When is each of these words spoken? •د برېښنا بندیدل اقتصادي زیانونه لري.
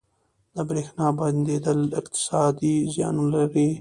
•د 0.55 0.55
برېښنا 0.69 1.07
بندیدل 1.19 1.79
اقتصادي 1.99 2.75
زیانونه 2.93 3.27
لري. 3.35 3.67